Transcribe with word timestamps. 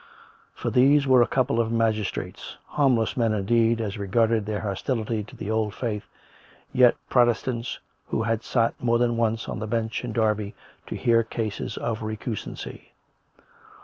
For 0.55 0.71
these 0.71 1.05
were 1.05 1.21
a 1.21 1.27
couple 1.27 1.59
of 1.59 1.71
magistrates— 1.71 2.57
harmless 2.65 3.15
men, 3.15 3.33
indeed, 3.33 3.79
as 3.79 3.99
regarded 3.99 4.47
their 4.47 4.61
hos 4.61 4.81
tility 4.81 5.23
to 5.27 5.35
the 5.35 5.51
old 5.51 5.75
Faith— 5.75 6.07
yet 6.73 6.95
Protestants 7.07 7.77
who 8.07 8.23
had 8.23 8.41
sat 8.41 8.73
more 8.81 8.97
than 8.97 9.15
once 9.15 9.47
on 9.47 9.59
the 9.59 9.67
bench 9.67 10.03
in 10.03 10.11
Derby 10.11 10.55
to 10.87 10.95
hear 10.95 11.21
cases 11.23 11.77
of 11.77 11.99
recusancy. 12.01 12.87